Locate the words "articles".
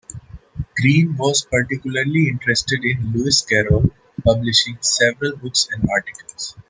5.91-6.57